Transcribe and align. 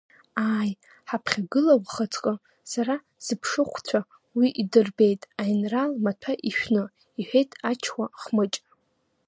Ааи, 0.49 0.71
ҳаԥхьагыла 1.09 1.73
ухаҵкы, 1.83 2.33
сара 2.71 2.95
сыԥшыхәцәа 3.25 3.99
уи 4.37 4.47
дырбеит 4.71 5.21
аинрал 5.41 5.91
маҭәа 6.03 6.33
ишәны,— 6.49 6.83
иҳәеит 7.19 7.51
Ачуа 7.69 8.05
Хмыҷ. 8.21 8.53